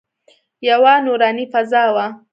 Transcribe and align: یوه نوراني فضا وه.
یوه 0.69 0.93
نوراني 1.05 1.45
فضا 1.53 1.83
وه. 1.95 2.05